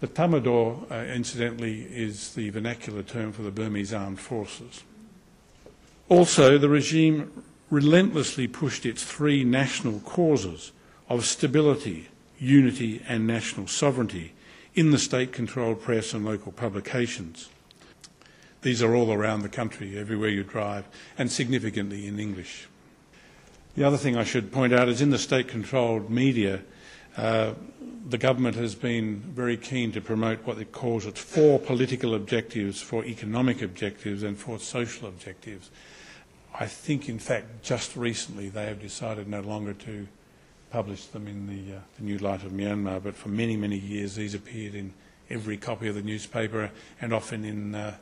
[0.00, 4.84] The Tatmadaw, uh, incidentally, is the vernacular term for the Burmese armed forces.
[6.08, 10.72] Also, the regime relentlessly pushed its three national causes
[11.08, 14.32] of stability, unity, and national sovereignty
[14.74, 17.48] in the state controlled press and local publications.
[18.62, 20.84] These are all around the country, everywhere you drive,
[21.16, 22.68] and significantly in English.
[23.74, 26.60] The other thing I should point out is in the state controlled media,
[27.16, 27.54] uh,
[28.08, 32.80] the government has been very keen to promote what it calls its four political objectives,
[32.80, 35.70] four economic objectives, and four social objectives.
[36.58, 40.08] I think, in fact, just recently they have decided no longer to
[40.70, 44.14] published them in the, uh, the New Light of Myanmar, but for many, many years
[44.14, 44.92] these appeared in
[45.28, 47.96] every copy of the newspaper and often in, uh,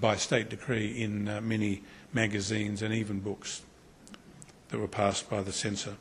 [0.00, 1.82] by state decree in uh, many
[2.12, 3.62] magazines and even books
[4.68, 5.96] that were passed by the censor.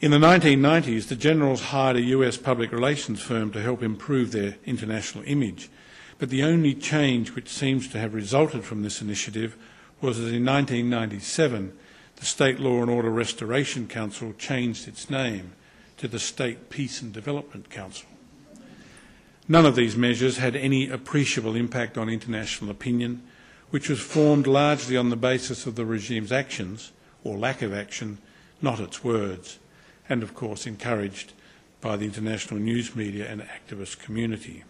[0.00, 4.56] In the 1990s, the generals hired a US public relations firm to help improve their
[4.66, 5.70] international image.
[6.18, 9.56] But the only change which seems to have resulted from this initiative
[10.00, 11.72] was that in 1997
[12.16, 15.52] the State Law and Order Restoration Council changed its name
[15.96, 18.08] to the State Peace and Development Council.
[19.46, 23.22] None of these measures had any appreciable impact on international opinion,
[23.70, 26.92] which was formed largely on the basis of the regime's actions,
[27.22, 28.18] or lack of action,
[28.62, 29.58] not its words,
[30.08, 31.32] and of course encouraged
[31.80, 34.64] by the international news media and activist community.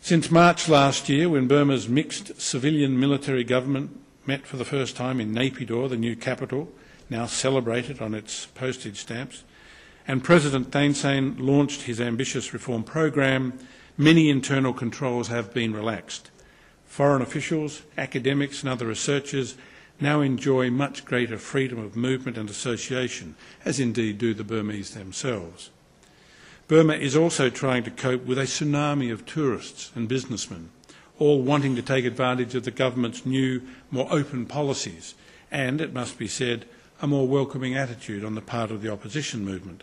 [0.00, 5.20] Since March last year, when Burma's mixed civilian military government met for the first time
[5.20, 6.68] in Naypyidaw, the new capital,
[7.08, 9.44] now celebrated on its postage stamps,
[10.08, 13.58] and President Thein Sein launched his ambitious reform program,
[13.96, 16.30] many internal controls have been relaxed.
[16.86, 19.56] Foreign officials, academics and other researchers
[20.00, 25.70] now enjoy much greater freedom of movement and association, as indeed do the Burmese themselves.
[26.68, 30.70] Burma is also trying to cope with a tsunami of tourists and businessmen
[31.18, 35.14] all wanting to take advantage of the government's new, more open policies
[35.50, 36.66] and, it must be said,
[37.00, 39.82] a more welcoming attitude on the part of the opposition movement.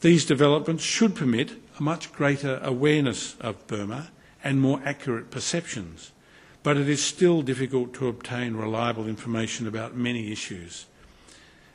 [0.00, 4.10] These developments should permit a much greater awareness of Burma
[4.42, 6.12] and more accurate perceptions.
[6.64, 10.86] but it is still difficult to obtain reliable information about many issues.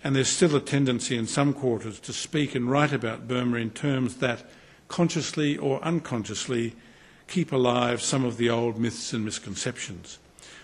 [0.04, 3.70] And there's still a tendency in some quarters to speak and write about Burma in
[3.70, 4.50] terms that,
[4.88, 6.76] consciously or unconsciously,
[7.30, 10.18] keep alive some of the old myths and misconceptions.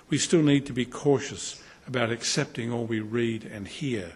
[0.10, 4.14] We still need to be cautious about accepting all we read and hear.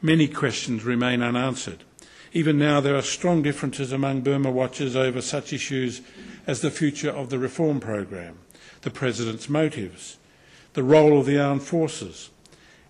[0.00, 1.84] Many questions remain unanswered.
[2.32, 6.00] Even now, there are strong differences among Burma watchers over such issues
[6.46, 8.38] as the future of the reform program,
[8.82, 10.16] the President's motives,
[10.72, 12.30] the role of the armed forces,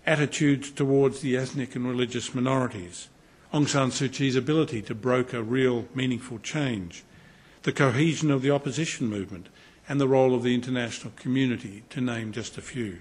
[0.05, 3.09] attitudes towards the ethnic and religious minorities,
[3.53, 7.03] Aung San Suu Kyi's ability to broker real, meaningful change,
[7.63, 9.47] the cohesion of the opposition movement,
[9.87, 12.99] and the role of the international community, to name just a few.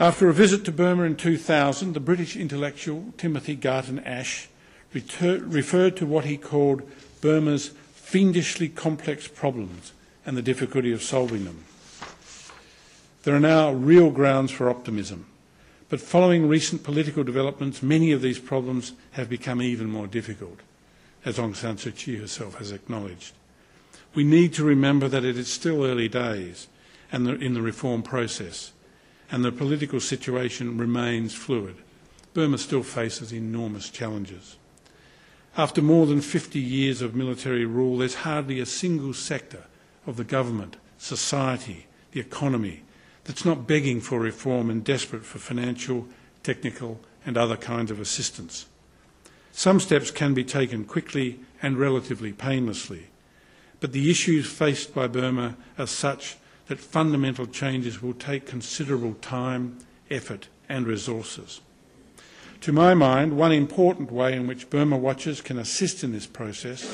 [0.00, 4.48] After a visit to Burma in 2000, the British intellectual Timothy Garton Ash
[4.92, 6.82] referred to what he called
[7.20, 9.92] Burma's fiendishly complex problems
[10.24, 11.64] and the difficulty of solving them.
[13.24, 15.26] There are now real grounds for optimism,
[15.88, 20.60] but following recent political developments, many of these problems have become even more difficult,
[21.24, 23.32] as Aung San Suu Kyi herself has acknowledged.
[24.14, 26.68] We need to remember that it is still early days
[27.12, 28.72] and in the reform process,
[29.30, 31.76] and the political situation remains fluid.
[32.34, 34.56] Burma still faces enormous challenges.
[35.56, 39.64] After more than 50 years of military rule, there's hardly a single sector
[40.06, 42.82] of the government, society, the economy
[43.24, 46.06] that's not begging for reform and desperate for financial,
[46.42, 48.66] technical, and other kinds of assistance.
[49.58, 53.08] Some steps can be taken quickly and relatively painlessly,
[53.80, 56.36] but the issues faced by Burma are such
[56.68, 59.78] that fundamental changes will take considerable time,
[60.12, 61.60] effort, and resources.
[62.60, 66.88] To my mind, one important way in which Burma Watchers can assist in this process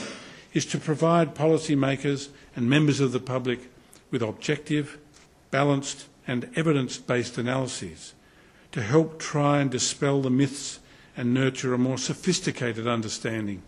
[0.54, 3.70] is to provide policymakers and members of the public
[4.10, 4.96] with objective,
[5.50, 8.14] balanced, and evidence based analyses
[8.72, 10.78] to help try and dispel the myths
[11.16, 13.62] and nurture a more sophisticated understanding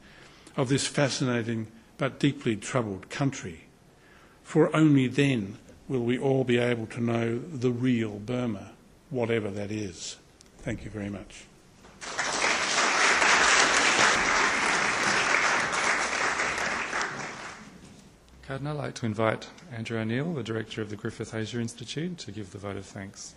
[0.56, 1.66] of this fascinating
[1.98, 3.66] but deeply troubled country.
[4.42, 8.72] For only then will we all be able to know the real Burma,
[9.10, 10.16] whatever that is.
[10.58, 11.44] Thank you very much.
[18.46, 22.30] Cardinal, I'd like to invite Andrew O'Neill, the Director of the Griffith Asia Institute, to
[22.30, 23.34] give the vote of thanks.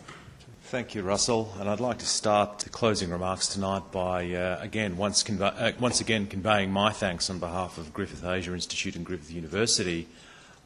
[0.70, 1.52] Thank you, Russell.
[1.60, 6.00] And I'd like to start the closing remarks tonight by, uh, again, once, uh, once
[6.00, 10.08] again conveying my thanks on behalf of Griffith Asia Institute and Griffith University,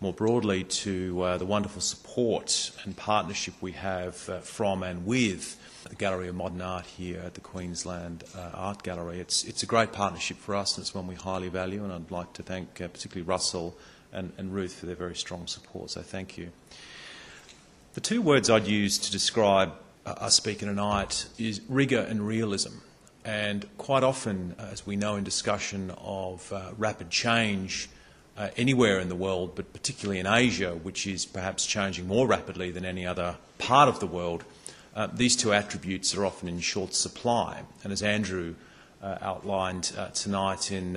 [0.01, 5.57] more broadly to uh, the wonderful support and partnership we have uh, from and with
[5.87, 9.21] the Gallery of Modern Art here at the Queensland uh, Art Gallery.
[9.21, 12.11] It's, it's a great partnership for us and it's one we highly value and I'd
[12.11, 13.77] like to thank uh, particularly Russell
[14.11, 16.49] and, and Ruth for their very strong support, so thank you.
[17.93, 19.71] The two words I'd use to describe
[20.05, 22.73] uh, us speaking tonight is rigour and realism.
[23.25, 27.89] And quite often, uh, as we know in discussion of uh, rapid change
[28.37, 32.71] uh, anywhere in the world, but particularly in Asia, which is perhaps changing more rapidly
[32.71, 34.43] than any other part of the world,
[34.95, 37.61] uh, these two attributes are often in short supply.
[37.83, 38.55] And as Andrew
[39.01, 40.93] uh, outlined tonight in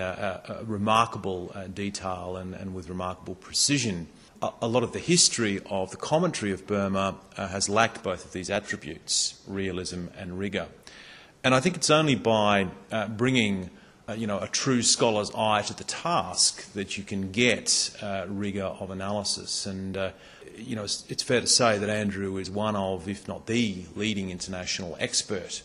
[0.65, 4.07] remarkable detail and, and, with remarkable precision.
[4.43, 8.51] A, lot of the history of the commentary of Burma has lacked both of these
[8.51, 10.69] attributes, realism and rigour.
[11.43, 12.69] And I think it's only by
[13.09, 13.71] bringing
[14.09, 18.25] uh, you know, a true scholar's eye to the task that you can get uh,
[18.29, 19.67] rigour of analysis.
[19.67, 20.11] And, uh,
[20.57, 23.85] you know, it's, it's, fair to say that Andrew is one of, if not the
[23.97, 25.63] leading international expert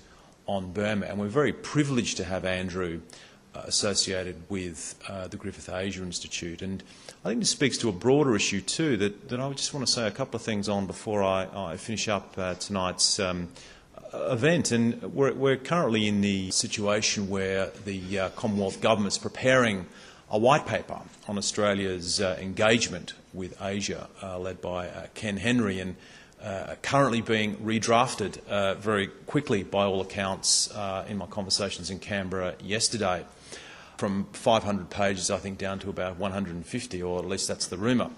[0.47, 5.69] on Burma, and we're very privileged to have Andrew uh, associated with uh, the Griffith
[5.69, 6.61] Asia Institute.
[6.61, 6.83] And
[7.23, 9.91] I think this speaks to a broader issue too that, that I just want to
[9.91, 13.49] say a couple of things on before I, I finish up uh, tonight's um,
[14.13, 14.71] event.
[14.71, 19.85] And we're, we're, currently in the situation where the uh, Commonwealth Government is preparing
[20.29, 25.79] a white paper on Australia's uh, engagement with Asia, uh, led by Ken Henry.
[25.79, 25.95] And
[26.43, 31.99] uh, currently being redrafted uh, very quickly by all accounts uh, in my conversations in
[31.99, 33.23] Canberra yesterday.
[34.01, 38.09] From 500 pages, I think, down to about 150, or at least that's the rumour.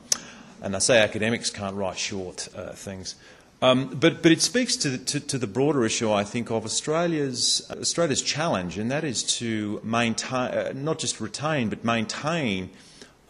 [0.62, 3.16] And I say academics can't write short uh, things.
[3.62, 6.64] Um, but, but it speaks to the, to, to the, broader issue, I think, of
[6.64, 12.70] Australia's, Australia's challenge, and that is to maintain, uh, not just retain, but maintain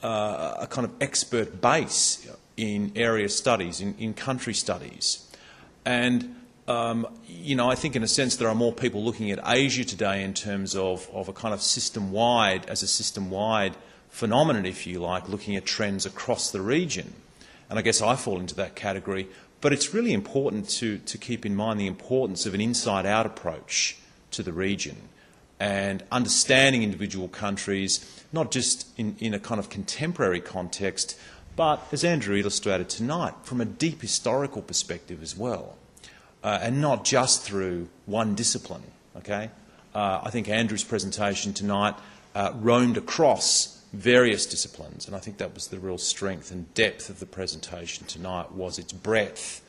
[0.04, 5.28] uh, a kind of expert base in area studies, in, in country studies.
[5.86, 6.36] And,
[6.68, 9.84] um, you know, I think in a sense there are more people looking at Asia
[9.84, 13.76] today in terms of, of a kind of system-wide, as a system-wide
[14.10, 17.14] phenomenon, if you like, looking at trends across the region.
[17.70, 19.28] and I guess I fall into that category.
[19.60, 23.26] But it's really important to, to keep in mind the importance of an inside out
[23.26, 23.98] approach
[24.32, 24.98] to the region
[25.60, 31.18] and understanding individual countries, not just in, in a kind of contemporary context,
[31.56, 35.78] but as Andrew illustrated tonight, from a deep historical perspective as well,
[36.44, 38.84] uh, and not just through one discipline.
[39.18, 39.50] Okay,
[39.96, 41.96] uh, I think Andrew's presentation tonight
[42.36, 47.10] uh, roamed across various disciplines, and I think that was the real strength and depth
[47.10, 49.62] of the presentation tonight was its breadth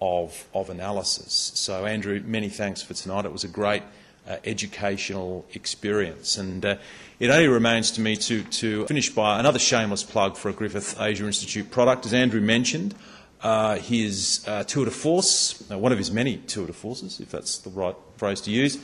[0.00, 1.52] of, of analysis.
[1.54, 3.24] So, Andrew, many thanks for tonight.
[3.24, 3.82] It was a great
[4.28, 6.76] uh, educational experience, and uh,
[7.18, 11.00] it only remains to me to, to finish by another shameless plug for a Griffith
[11.00, 12.04] Asia Institute product.
[12.04, 12.94] As Andrew mentioned,
[13.42, 17.30] uh, his uh, tour de force, uh, one of his many tour de forces, if
[17.30, 18.78] that's the right phrase to use,